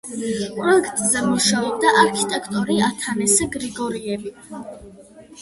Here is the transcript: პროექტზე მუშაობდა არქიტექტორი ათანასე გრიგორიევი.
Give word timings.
პროექტზე 0.53 1.21
მუშაობდა 1.25 1.91
არქიტექტორი 2.05 2.79
ათანასე 2.87 3.49
გრიგორიევი. 3.59 4.35